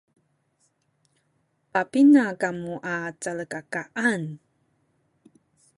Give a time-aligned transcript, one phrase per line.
[1.71, 4.21] papina kamu a calkakaan?